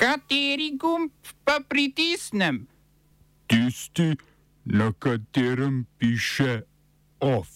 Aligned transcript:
Kateri 0.00 0.78
gumb 0.80 1.12
pa 1.44 1.58
pritisnem? 1.68 2.64
Tisti, 3.46 4.16
na 4.64 4.92
katerem 4.98 5.84
piše 5.98 6.62
OF. 7.20 7.48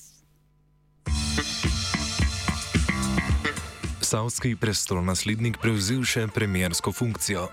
Savski 4.01 4.53
prestolonaslednik 4.61 5.57
prevzel 5.57 6.05
še 6.05 6.27
premjersko 6.29 6.93
funkcijo. 6.93 7.49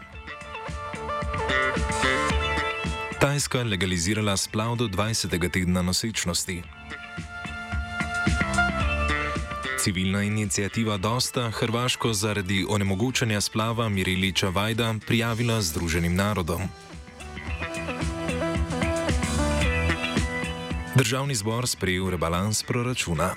Tajska 3.24 3.64
legalizirala 3.64 4.36
splav 4.36 4.76
do 4.76 4.92
20. 4.92 5.40
tedna 5.56 5.88
nosečnosti. 5.88 6.81
Civilna 9.84 10.24
inicijativa 10.24 10.98
Dosta 10.98 11.50
Hrvaško 11.50 12.14
zaradi 12.14 12.66
onemogočanja 12.70 13.42
splava 13.42 13.90
Miriliča 13.90 14.50
Vajda 14.50 14.96
prijavila 15.08 15.62
Združenim 15.62 16.16
narodom. 16.16 16.62
Državni 20.96 21.36
zbor 21.36 21.68
sprejel 21.68 22.10
rebalans 22.10 22.64
proračuna. 22.64 23.36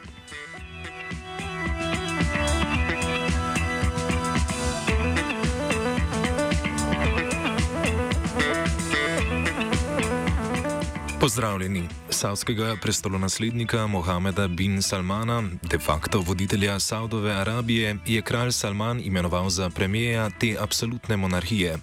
Pozdravljeni. 11.21 12.04
Savskega 12.15 12.77
prestolonaslednika 12.83 13.87
Mohameda 13.87 14.49
bin 14.49 14.83
Salmana, 14.83 15.43
de 15.63 15.79
facto 15.79 16.21
voditelja 16.21 16.81
Saudove 16.81 17.33
Arabije, 17.33 17.97
je 18.07 18.23
kralj 18.23 18.53
Salman 18.53 19.01
imenoval 19.05 19.51
za 19.51 19.71
premijeja 19.71 20.31
te 20.31 20.57
absolutne 20.61 21.17
monarhije. 21.17 21.79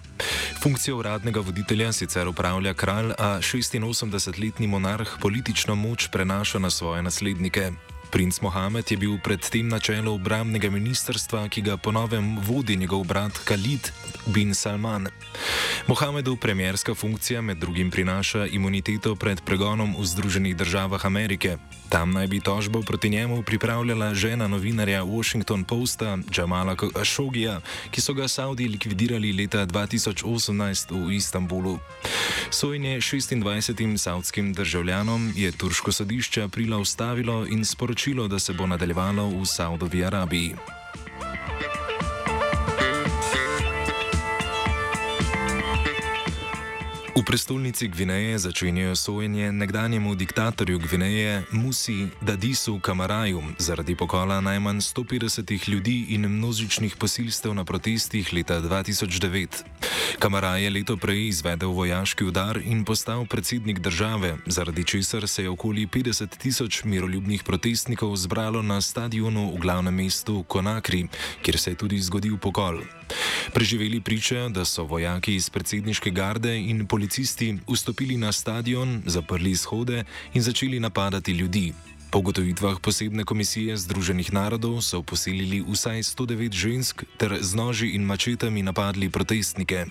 Funkcijo 0.62 0.96
uradnega 0.96 1.40
voditelja 1.40 1.92
sicer 1.92 2.28
upravlja 2.28 2.74
kralj, 2.74 3.12
a 3.18 3.38
86-letni 3.38 4.66
monarh 4.66 5.10
politično 5.20 5.74
moč 5.74 6.08
prenaša 6.08 6.58
na 6.58 6.70
svoje 6.70 7.02
naslednike. 7.02 7.72
Princ 8.12 8.44
Mohamed 8.44 8.84
je 8.90 9.00
bil 9.00 9.16
predtem 9.16 9.72
na 9.72 9.80
čelu 9.80 10.12
obramnega 10.12 10.68
ministrstva, 10.68 11.48
ki 11.48 11.64
ga 11.64 11.80
ponovem 11.80 12.36
vodi 12.44 12.76
njegov 12.76 13.08
brat 13.08 13.32
Khalid 13.48 13.88
bin 14.28 14.52
Salman. 14.54 15.08
Mohamedu 15.88 16.36
premjerska 16.36 16.94
funkcija 16.94 17.40
med 17.40 17.56
drugim 17.56 17.90
prinaša 17.90 18.46
imuniteto 18.46 19.16
pred 19.16 19.40
pregonom 19.40 19.96
v 19.98 20.04
Združenih 20.04 20.56
državah 20.56 21.06
Amerike. 21.06 21.56
Tam 21.88 22.12
naj 22.12 22.26
bi 22.26 22.40
tožbo 22.40 22.82
proti 22.82 23.08
njemu 23.08 23.42
pripravljala 23.42 24.14
žena 24.14 24.48
novinarja 24.48 25.04
Washington 25.04 25.64
Posta 25.64 26.18
Jamala 26.36 26.76
Khashogija, 26.76 27.60
ki 27.90 28.00
so 28.00 28.14
ga 28.14 28.28
Saudi 28.28 28.68
likvidirali 28.68 29.32
leta 29.32 29.66
2018 29.66 30.92
v 30.92 31.16
Istanbulu. 31.16 31.78
Sojenje 32.50 33.00
26 33.00 33.96
saudskim 33.96 34.52
državljanom 34.52 35.32
je 35.36 35.52
turško 35.52 35.92
sodišče 35.92 36.42
aprila 36.42 36.78
ustavilo 36.78 37.46
in 37.46 37.64
sporočilo, 37.64 38.01
da 38.28 38.38
se 38.38 38.52
bo 38.52 38.66
nadaljevalo 38.66 39.28
v 39.28 39.46
Saudovi 39.46 40.04
Arabiji. 40.04 40.81
V 47.12 47.20
prestolnici 47.20 47.88
Gvineje 47.92 48.38
začenjajo 48.38 48.96
sojenje 48.96 49.52
nekdanjemu 49.52 50.14
diktatorju 50.14 50.78
Gvineje 50.78 51.44
Musi 51.50 52.08
Dadisu 52.20 52.80
Kamaraju 52.80 53.42
zaradi 53.58 53.96
pokola 53.96 54.40
najmanj 54.40 54.80
150 54.80 55.68
ljudi 55.68 56.06
in 56.08 56.24
množičnih 56.28 56.96
posilstev 56.96 57.54
na 57.54 57.64
protestih 57.64 58.32
leta 58.32 58.60
2009. 58.60 59.46
Kamaraj 60.18 60.64
je 60.64 60.70
leto 60.70 60.96
prej 60.96 61.28
izvedel 61.28 61.70
vojaški 61.70 62.24
udar 62.24 62.60
in 62.64 62.84
postal 62.84 63.26
predsednik 63.26 63.78
države, 63.78 64.36
zaradi 64.46 64.84
česar 64.84 65.28
se 65.28 65.42
je 65.42 65.50
okoli 65.50 65.86
50 65.86 66.38
tisoč 66.38 66.84
miroljubnih 66.84 67.42
protestnikov 67.44 68.16
zbralo 68.16 68.62
na 68.62 68.80
stadionu 68.80 69.52
v 69.54 69.58
glavnem 69.60 69.94
mestu 69.94 70.44
Konakri, 70.48 71.08
kjer 71.42 71.58
se 71.58 71.70
je 71.70 71.76
tudi 71.76 71.98
zgodil 71.98 72.38
pokol. 72.38 72.80
Preživeli 73.52 74.00
pričajo, 74.00 74.48
da 74.48 74.64
so 74.64 74.84
vojaki 74.84 75.34
iz 75.34 75.50
predsedniške 75.50 76.10
garde 76.10 76.56
in 76.56 76.86
policisti 77.02 77.58
vstopili 77.66 78.16
na 78.16 78.32
stadion, 78.32 79.02
zaprli 79.06 79.50
izhode 79.50 80.04
in 80.34 80.42
začeli 80.42 80.80
napadati 80.80 81.32
ljudi. 81.32 81.72
Po 82.10 82.20
gotovitvah 82.20 82.78
posebne 82.78 83.24
komisije 83.24 83.76
Združenih 83.76 84.32
narodov 84.32 84.78
so 84.82 85.02
posilili 85.02 85.64
vsaj 85.66 85.98
109 85.98 86.52
žensk 86.54 87.02
ter 87.18 87.38
z 87.40 87.54
noži 87.54 87.88
in 87.98 88.06
mačetami 88.06 88.62
napadli 88.62 89.10
protestnike. 89.10 89.86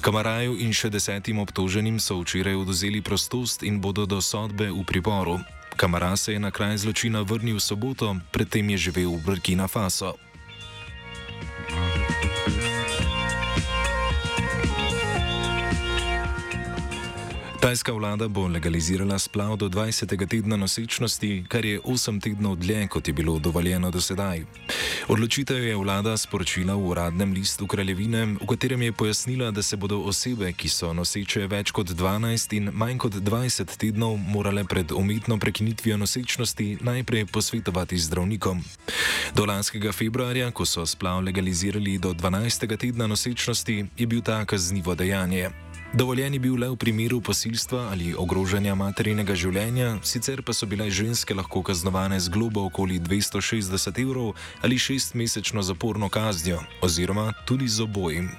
Kamaraju 0.00 0.54
in 0.62 0.70
še 0.70 0.86
desetim 0.90 1.42
obtoženim 1.42 1.98
so 1.98 2.20
včeraj 2.22 2.54
oduzeli 2.54 3.02
prostost 3.02 3.66
in 3.66 3.80
bodo 3.82 4.06
do 4.06 4.22
sodbe 4.22 4.70
v 4.70 4.84
priporu. 4.86 5.40
Kamara 5.76 6.16
se 6.16 6.32
je 6.32 6.38
na 6.38 6.50
kraj 6.50 6.78
zločina 6.78 7.26
vrnil 7.26 7.58
v 7.58 7.60
soboto, 7.60 8.14
predtem 8.30 8.70
je 8.70 8.86
živel 8.86 9.18
v 9.18 9.22
Burkina 9.26 9.66
Faso. 9.66 10.14
Tajska 17.66 17.92
vlada 17.92 18.28
bo 18.28 18.46
legalizirala 18.46 19.18
splav 19.18 19.56
do 19.56 19.68
20. 19.68 20.28
tedna 20.28 20.56
nosečnosti, 20.56 21.44
kar 21.48 21.64
je 21.64 21.80
8 21.80 22.20
tednov 22.22 22.56
dlje, 22.56 22.86
kot 22.88 23.08
je 23.08 23.14
bilo 23.14 23.38
dovoljeno 23.38 23.90
do 23.90 24.00
sedaj. 24.00 24.44
Odločitev 25.08 25.64
je 25.64 25.76
vlada 25.76 26.16
sporočila 26.16 26.74
v 26.74 26.86
uradnem 26.86 27.32
listu 27.32 27.66
kraljevine, 27.66 28.24
v 28.26 28.46
katerem 28.46 28.82
je 28.82 28.92
pojasnila, 28.92 29.50
da 29.50 29.62
se 29.62 29.76
bodo 29.76 29.98
osebe, 29.98 30.52
ki 30.52 30.68
so 30.68 30.92
noseče 30.92 31.46
več 31.46 31.70
kot 31.70 31.90
12 31.90 32.56
in 32.56 32.70
manj 32.72 32.98
kot 32.98 33.18
20 33.18 33.76
tednov, 33.76 34.16
morale 34.16 34.64
pred 34.64 34.92
umetno 34.92 35.38
prekinitvijo 35.38 35.96
nosečnosti 35.96 36.78
najprej 36.80 37.26
posvetovati 37.26 37.98
zdravnikom. 37.98 38.62
Do 39.34 39.44
lanskega 39.44 39.92
februarja, 39.92 40.50
ko 40.50 40.64
so 40.66 40.86
splav 40.86 41.18
legalizirali 41.20 41.98
do 41.98 42.14
12. 42.14 42.76
tedna 42.76 43.06
nosečnosti, 43.06 43.86
je 43.96 44.06
bil 44.06 44.22
ta 44.22 44.44
kaznivo 44.44 44.94
dejanje. 44.94 45.65
Dovoljen 45.92 46.34
je 46.34 46.40
bil 46.40 46.58
le 46.58 46.68
v 46.68 46.76
primeru 46.76 47.20
posilstva 47.20 47.88
ali 47.92 48.14
ogrožanja 48.18 48.74
materinega 48.74 49.34
življenja, 49.34 49.98
sicer 50.02 50.42
pa 50.42 50.52
so 50.52 50.66
bile 50.66 50.90
ženske 50.90 51.34
lahko 51.34 51.62
kaznovane 51.62 52.18
z 52.20 52.28
globo 52.28 52.66
okoli 52.66 52.98
260 53.00 54.02
evrov 54.02 54.34
ali 54.62 54.78
šestmesečno 54.78 55.62
zaporno 55.62 56.08
kaznijo, 56.08 56.60
oziroma 56.82 57.32
tudi 57.46 57.68
z 57.68 57.86
obojim. 57.86 58.30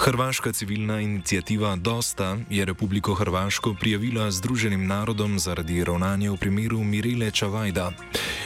Hrvaška 0.00 0.52
civilna 0.52 1.00
inicijativa 1.00 1.76
Dosta 1.76 2.36
je 2.50 2.64
Republiko 2.64 3.14
Hrvaško 3.14 3.74
prijavila 3.80 4.30
Združenim 4.30 4.86
narodom 4.86 5.38
zaradi 5.38 5.84
ravnanja 5.84 6.32
v 6.32 6.36
primeru 6.36 6.84
Mirele 6.84 7.30
Čavajda. 7.30 7.92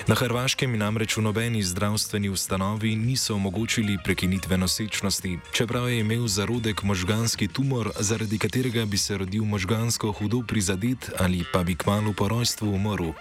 Na 0.05 0.13
Hrvaškem 0.13 0.69
namreč 0.77 1.17
v 1.17 1.25
nobeni 1.25 1.63
zdravstveni 1.65 2.29
ustanovi 2.29 2.93
niso 2.93 3.35
omogočili 3.41 3.97
prekinitve 4.05 4.59
nosečnosti, 4.61 5.39
čeprav 5.53 5.89
je 5.89 6.05
imel 6.05 6.29
zarodek 6.29 6.83
možganski 6.83 7.49
tumor, 7.49 7.89
zaradi 8.01 8.39
katerega 8.39 8.85
bi 8.85 9.01
se 9.01 9.17
rodil 9.17 9.45
možgansko 9.45 10.13
hudo 10.13 10.43
prizadet 10.45 11.11
ali 11.19 11.41
pa 11.53 11.65
bi 11.65 11.73
kmalo 11.75 12.13
po 12.13 12.29
rojstvu 12.29 12.69
umrl. 12.75 13.17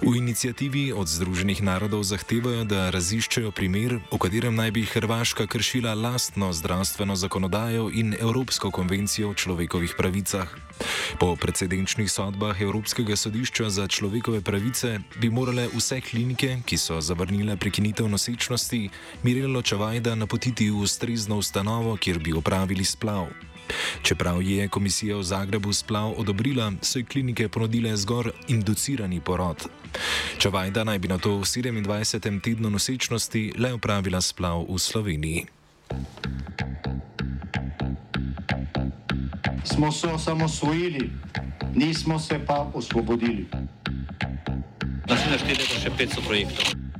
V 0.00 0.16
inicijativi 0.16 0.92
od 0.92 1.08
Združenih 1.08 1.62
narodov 1.62 2.02
zahtevajo, 2.08 2.64
da 2.64 2.88
raziščejo 2.90 3.52
primer, 3.52 4.00
v 4.08 4.16
katerem 4.16 4.56
naj 4.56 4.70
bi 4.72 4.86
Hrvaška 4.88 5.46
kršila 5.46 5.94
lastno 5.94 6.52
zdravstveno 6.52 7.16
zakonodajo 7.16 7.90
in 7.92 8.16
Evropsko 8.16 8.70
konvencijo 8.70 9.30
o 9.30 9.34
človekovih 9.34 9.94
pravicah. 9.98 10.48
Po 11.20 11.36
precedenčnih 11.36 12.08
sodbah 12.08 12.56
Evropskega 12.56 13.16
sodišča 13.16 13.68
za 13.70 13.84
človekove 13.88 14.40
pravice 14.40 15.00
bi 15.20 15.30
morale 15.30 15.68
vse 15.68 16.00
klinike, 16.00 16.62
ki 16.64 16.76
so 16.80 17.00
zavrnile 17.00 17.56
prekinitev 17.56 18.08
nosečnosti, 18.08 18.88
Mirelo 19.22 19.62
Čavajda 19.62 20.14
napotiti 20.14 20.70
v 20.70 20.80
ustrezno 20.80 21.36
ustanovo, 21.36 21.96
kjer 21.96 22.18
bi 22.18 22.32
opravili 22.32 22.84
splav. 22.84 23.49
Čeprav 24.02 24.42
je 24.42 24.68
komisija 24.68 25.16
v 25.16 25.22
Zagrebu 25.22 25.72
splav 25.72 26.14
odobrila, 26.16 26.72
so 26.82 26.98
ji 26.98 27.04
klinike 27.04 27.48
ponudile 27.48 27.96
zgor 27.96 28.32
inducirani 28.48 29.20
porod. 29.20 29.66
Čavajda 30.38 30.84
naj 30.84 30.98
bi 30.98 31.08
na 31.08 31.18
to 31.18 31.36
v 31.38 31.44
27. 31.44 32.40
tednu 32.40 32.70
nosečnosti 32.70 33.52
le 33.58 33.74
upravila 33.74 34.20
splav 34.20 34.66
v 34.68 34.78
Sloveniji. 34.78 35.46
Smo 39.64 39.92
se 39.92 40.06
osamosvojili, 40.06 41.10
nismo 41.74 42.18
se 42.18 42.40
pa 42.46 42.70
osvobodili. 42.74 43.46
Naslednje 45.08 45.38
število 45.38 45.74
je 45.74 45.80
še 45.82 45.90
500 45.98 46.26
projektov 46.26 46.79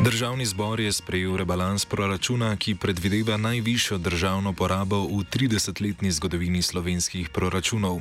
Državni 0.00 0.46
zbor 0.46 0.80
je 0.80 0.92
sprejel 0.92 1.36
rebalans 1.36 1.84
proračuna, 1.84 2.56
ki 2.56 2.74
predvideva 2.74 3.36
najvišjo 3.36 3.98
državno 3.98 4.52
porabo 4.52 5.00
v 5.08 5.24
30-letni 5.24 6.10
zgodovini 6.12 6.62
slovenskih 6.62 7.28
proračunov. 7.28 8.00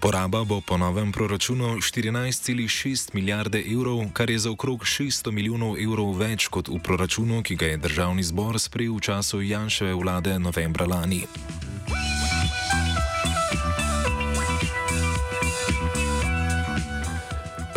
Poraba 0.00 0.44
bo 0.44 0.60
po 0.60 0.76
novem 0.76 1.12
proračunu 1.12 1.76
14,6 1.80 3.14
milijarde 3.14 3.64
evrov, 3.72 4.04
kar 4.12 4.30
je 4.30 4.38
za 4.38 4.50
okrog 4.50 4.84
600 4.84 5.30
milijonov 5.30 5.80
evrov 5.80 6.12
več 6.18 6.48
kot 6.48 6.68
v 6.68 6.76
proračunu, 6.78 7.42
ki 7.42 7.56
ga 7.56 7.66
je 7.66 7.76
državni 7.76 8.22
zbor 8.22 8.60
sprejel 8.60 8.96
v 8.96 9.00
času 9.00 9.40
Janševe 9.40 9.94
vlade 9.94 10.38
novembra 10.38 10.86
lani. 10.86 11.24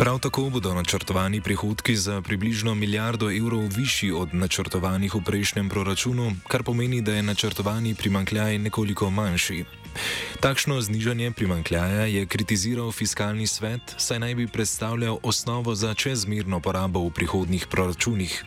Prav 0.06 0.18
tako 0.18 0.50
bodo 0.50 0.74
načrtovani 0.74 1.40
prihodki 1.40 1.96
za 1.96 2.20
približno 2.22 2.74
milijardo 2.74 3.30
evrov 3.30 3.66
višji 3.76 4.12
od 4.12 4.34
načrtovanih 4.34 5.14
v 5.14 5.20
prejšnjem 5.20 5.68
proračunu, 5.68 6.30
kar 6.48 6.62
pomeni, 6.62 7.00
da 7.02 7.14
je 7.14 7.22
načrtovani 7.22 7.94
primankljaj 7.94 8.58
nekoliko 8.58 9.10
manjši. 9.10 9.64
Takšno 10.40 10.80
znižanje 10.80 11.30
primankljaja 11.30 12.06
je 12.06 12.26
kritiziral 12.26 12.92
fiskalni 12.92 13.46
svet, 13.46 13.94
saj 13.96 14.18
naj 14.18 14.34
bi 14.34 14.46
predstavljal 14.46 15.18
osnovo 15.22 15.74
za 15.74 15.94
čezmerno 15.94 16.60
porabo 16.60 17.00
v 17.06 17.10
prihodnih 17.10 17.66
proračunih. 17.66 18.44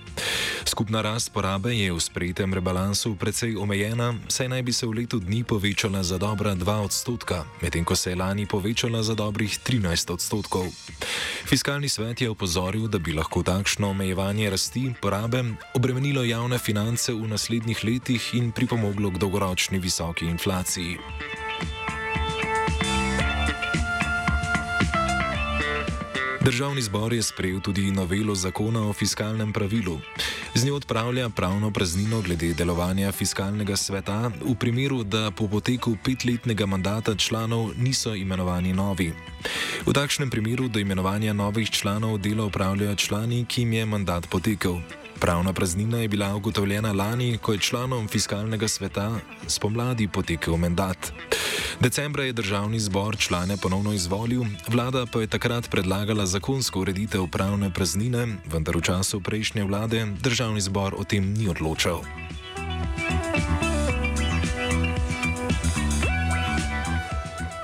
Skupna 0.66 1.01
rast 1.01 1.34
porabe 1.34 1.74
je 1.74 1.92
v 1.94 2.00
sprejetem 2.00 2.54
rebalansu 2.54 3.16
precej 3.16 3.57
omejena, 3.57 4.13
saj 4.28 4.50
naj 4.50 4.63
bi 4.63 4.74
se 4.74 4.86
v 4.86 5.01
letu 5.01 5.19
dni 5.19 5.44
povečala 5.44 6.04
za 6.04 6.18
dobra 6.18 6.56
2 6.56 6.86
odstotka, 6.86 7.46
medtem 7.62 7.86
ko 7.86 7.95
se 7.95 8.12
je 8.12 8.16
lani 8.16 8.45
povečala 8.45 9.04
za 9.04 9.16
dobrih 9.16 9.50
13 9.50 10.13
odstotkov. 10.13 10.68
Fiskalni 11.45 11.90
svet 11.90 12.22
je 12.22 12.30
opozoril, 12.30 12.88
da 12.88 13.00
bi 13.00 13.18
lahko 13.18 13.44
takšno 13.44 13.90
omejevanje 13.90 14.50
rasti 14.50 14.94
porabe 15.02 15.44
obremenilo 15.74 16.24
javne 16.24 16.60
finance 16.60 17.13
v 17.13 17.28
naslednjih 17.28 17.84
letih 17.84 18.34
in 18.34 18.52
pripomoglo 18.52 19.10
k 19.12 19.18
dolgoročni 19.18 19.80
visoki 19.80 20.25
inflaciji. 20.25 21.00
Državni 26.41 26.81
zbor 26.81 27.13
je 27.13 27.24
sprejel 27.24 27.59
tudi 27.59 27.91
novelo 27.91 28.36
zakona 28.36 28.89
o 28.89 28.94
fiskalnem 28.94 29.53
pravilu. 29.53 30.00
Z 30.56 30.65
njo 30.65 30.75
odpravlja 30.75 31.30
pravno 31.30 31.71
praznino 31.71 32.21
glede 32.21 32.53
delovanja 32.53 33.12
fiskalnega 33.12 33.75
sveta 33.75 34.31
v 34.45 34.56
primeru, 34.56 35.03
da 35.03 35.31
po 35.31 35.47
poteku 35.47 35.97
petletnega 36.03 36.65
mandata 36.65 37.15
članov 37.15 37.71
niso 37.77 38.15
imenovani 38.15 38.74
novi. 38.74 39.13
V 39.86 39.94
takšnem 39.94 40.30
primeru 40.30 40.68
do 40.68 40.80
imenovanja 40.80 41.33
novih 41.33 41.69
članov 41.69 42.18
delo 42.18 42.45
upravljajo 42.45 42.95
člani, 42.95 43.45
ki 43.45 43.62
jim 43.62 43.74
je 43.74 43.85
mandat 43.85 44.30
potekel. 44.30 44.80
Pravna 45.19 45.54
praznina 45.54 45.98
je 45.98 46.07
bila 46.07 46.36
ugotovljena 46.36 46.94
lani, 46.94 47.38
ko 47.38 47.54
je 47.54 47.60
članom 47.60 48.07
fiskalnega 48.07 48.68
sveta 48.68 49.12
spomladi 49.48 50.07
potekel 50.07 50.57
mandat. 50.57 51.12
Decembra 51.80 52.24
je 52.24 52.33
državni 52.33 52.80
zbor 52.80 53.18
člane 53.18 53.57
ponovno 53.57 53.94
izvolil, 53.94 54.44
vlada 54.68 55.06
pa 55.06 55.21
je 55.21 55.27
takrat 55.27 55.69
predlagala 55.69 56.25
zakonsko 56.25 56.80
ureditev 56.80 57.27
pravne 57.31 57.74
praznine, 57.74 58.27
vendar 58.51 58.77
v 58.77 58.81
času 58.81 59.21
prejšnje 59.21 59.63
vlade 59.63 60.06
državni 60.21 60.62
zbor 60.62 60.95
o 60.98 61.04
tem 61.04 61.33
ni 61.33 61.50
odločal. 61.50 62.01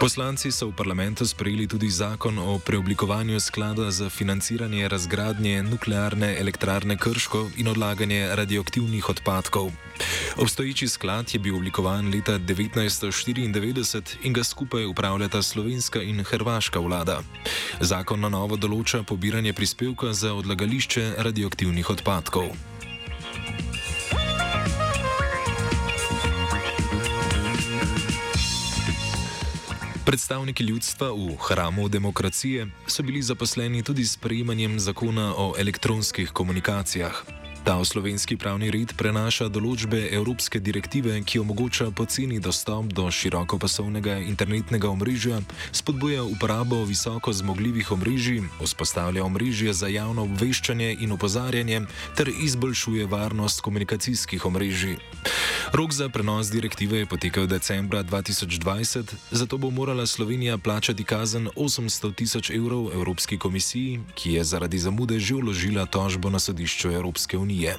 Poslanci 0.05 0.53
so 0.53 0.69
v 0.69 0.77
parlamentu 0.77 1.25
sprejeli 1.25 1.65
tudi 1.65 1.89
zakon 1.89 2.37
o 2.37 2.61
preoblikovanju 2.61 3.41
sklada 3.41 3.89
za 3.89 4.05
financiranje 4.05 4.85
razgradnje 4.85 5.63
nuklearne 5.65 6.37
elektrarne 6.37 6.93
Krško 6.93 7.49
in 7.57 7.67
odlaganje 7.67 8.29
radioaktivnih 8.37 9.09
odpadkov. 9.09 9.71
Obstoječi 10.37 10.87
sklad 10.87 11.33
je 11.33 11.39
bil 11.39 11.55
oblikovan 11.55 12.13
leta 12.13 12.37
1994 12.37 14.15
in 14.23 14.33
ga 14.33 14.43
skupaj 14.43 14.85
upravljata 14.85 15.41
slovenska 15.41 16.01
in 16.01 16.21
hrvaška 16.23 16.79
vlada. 16.79 17.25
Zakon 17.81 18.21
na 18.21 18.29
novo 18.29 18.61
določa 18.61 19.01
pobiranje 19.03 19.57
prispevka 19.57 20.13
za 20.13 20.37
odlagališče 20.37 21.15
radioaktivnih 21.17 21.89
odpadkov. 21.89 22.74
Predstavniki 30.05 30.63
ljudstva 30.63 31.07
v 31.11 31.33
hramu 31.47 31.89
demokracije 31.89 32.67
so 32.87 33.03
bili 33.03 33.21
zaposleni 33.21 33.83
tudi 33.83 34.05
s 34.05 34.17
prejemanjem 34.17 34.79
zakona 34.79 35.33
o 35.37 35.53
elektronskih 35.57 36.29
komunikacijah. 36.29 37.44
Ta 37.65 37.81
v 37.81 37.85
slovenski 37.85 38.37
pravni 38.37 38.67
red 38.69 38.91
prenaša 38.93 39.47
določbe 39.49 39.97
Evropske 40.13 40.59
direktive, 40.61 41.15
ki 41.25 41.39
omogoča 41.41 41.87
poceni 41.97 42.37
dostop 42.37 42.91
do 42.93 43.07
širokopasovnega 43.09 44.19
internetnega 44.21 44.85
omrežja, 44.85 45.39
spodbuja 45.73 46.21
uporabo 46.29 46.83
visoko 46.85 47.33
zmogljivih 47.33 47.89
omrežij, 47.97 48.43
vzpostavlja 48.61 49.25
omrežje 49.25 49.73
za 49.73 49.89
javno 49.89 50.27
obveščanje 50.29 50.91
in 51.01 51.17
opozarjanje 51.17 51.79
ter 52.13 52.29
izboljšuje 52.29 53.09
varnost 53.09 53.65
komunikacijskih 53.65 54.45
omrežij. 54.45 55.01
Rok 55.73 55.89
za 55.89 56.05
prenos 56.13 56.53
direktive 56.53 57.01
je 57.01 57.09
potekel 57.09 57.49
decembra 57.49 58.03
2020, 58.05 59.15
zato 59.31 59.57
bo 59.57 59.73
morala 59.73 60.05
Slovenija 60.05 60.61
plačati 60.61 61.03
kazen 61.03 61.49
800 61.57 62.13
tisoč 62.13 62.53
evrov 62.53 62.93
Evropski 62.93 63.41
komisiji, 63.41 63.99
ki 64.13 64.37
je 64.37 64.43
zaradi 64.45 64.77
zamude 64.77 65.17
že 65.19 65.33
vložila 65.33 65.89
tožbo 65.89 66.29
na 66.29 66.39
sodišču 66.39 66.93
Evropske 66.93 67.37
unije 67.37 67.54
unije. 67.55 67.77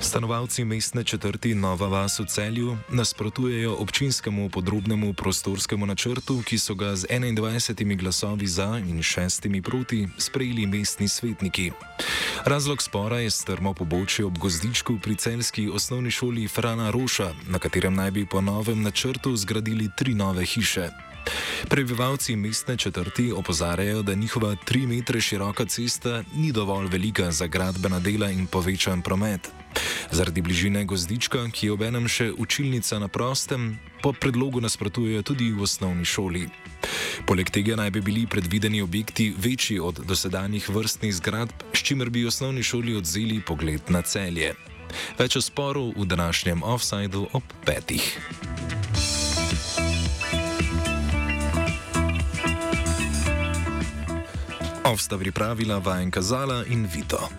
Stanovalci 0.00 0.64
mestne 0.64 1.04
četrti 1.04 1.54
Nova 1.54 1.88
Vas 1.88 2.18
v 2.18 2.24
celju 2.24 2.76
nasprotujejo 2.88 3.74
občinskemu 3.74 4.48
podrobnemu 4.48 5.12
prostorskemu 5.12 5.86
načrtu, 5.86 6.42
ki 6.42 6.58
so 6.58 6.74
ga 6.74 6.96
z 6.96 7.06
21 7.06 7.96
glasovi 7.98 8.46
za 8.46 8.80
in 8.88 8.98
6 8.98 9.62
proti 9.62 10.08
sprejeli 10.18 10.66
mestni 10.66 11.08
svetniki. 11.08 11.72
Razlog 12.44 12.82
spora 12.82 13.18
je 13.18 13.30
strmo 13.30 13.74
pobočje 13.74 14.24
ob 14.24 14.38
gozdičku 14.38 14.98
pri 15.02 15.14
celski 15.14 15.68
osnovni 15.68 16.10
šoli 16.10 16.48
Frana 16.48 16.90
Roša, 16.90 17.34
na 17.48 17.58
katerem 17.58 17.94
naj 17.94 18.10
bi 18.10 18.26
po 18.26 18.40
novem 18.40 18.82
načrtu 18.82 19.36
zgradili 19.36 19.90
tri 19.96 20.14
nove 20.14 20.44
hiše. 20.44 20.88
Prebivalci 21.68 22.36
mestne 22.36 22.76
četrti 22.76 23.32
opozarjajo, 23.32 24.02
da 24.02 24.14
njihova 24.14 24.56
3 24.56 24.86
metre 24.86 25.20
široka 25.20 25.64
cesta 25.64 26.22
ni 26.34 26.52
dovolj 26.52 26.86
velika 26.86 27.30
za 27.32 27.46
gradbena 27.46 28.00
dela 28.00 28.30
in 28.30 28.46
povečan 28.46 29.02
promet. 29.02 29.50
Zaradi 30.10 30.42
bližine 30.42 30.84
gozdička, 30.84 31.48
ki 31.52 31.66
je 31.66 31.72
obenem 31.72 32.08
še 32.08 32.32
učilnica 32.38 32.98
na 32.98 33.08
prostem, 33.08 33.78
po 34.02 34.12
predlogu 34.12 34.60
nasprotujejo 34.60 35.22
tudi 35.22 35.50
v 35.52 35.62
osnovni 35.62 36.04
šoli. 36.04 36.48
Poleg 37.26 37.50
tega 37.50 37.76
naj 37.76 37.90
bi 37.90 38.00
bili 38.00 38.26
predvideni 38.26 38.82
objekti 38.82 39.34
večji 39.36 39.80
od 39.80 40.00
dosedanjih 40.06 40.68
vrstnih 40.70 41.14
zgradb, 41.14 41.66
s 41.72 41.82
čimer 41.82 42.10
bi 42.10 42.26
osnovni 42.26 42.62
šoli 42.62 42.96
odzeli 42.96 43.40
pogled 43.40 43.90
na 43.92 44.02
celje. 44.02 44.54
Več 45.18 45.36
o 45.36 45.42
sporu 45.44 45.90
v 45.96 46.06
današnjem 46.08 46.62
offsajdu 46.62 47.28
ob 47.32 47.42
petih. 47.66 48.06
Ovsta 54.88 55.18
pripravila 55.18 55.78
vajenka 55.78 56.22
Zala 56.22 56.64
in 56.64 56.88
Vito. 56.88 57.38